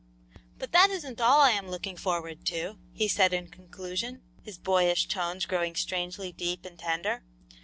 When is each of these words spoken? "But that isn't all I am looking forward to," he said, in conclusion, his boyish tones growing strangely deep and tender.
"But 0.57 0.71
that 0.71 0.89
isn't 0.89 1.21
all 1.21 1.41
I 1.41 1.51
am 1.51 1.69
looking 1.69 1.95
forward 1.95 2.43
to," 2.47 2.79
he 2.91 3.07
said, 3.07 3.33
in 3.33 3.49
conclusion, 3.51 4.23
his 4.41 4.57
boyish 4.57 5.07
tones 5.07 5.45
growing 5.45 5.75
strangely 5.75 6.31
deep 6.31 6.65
and 6.65 6.79
tender. 6.79 7.21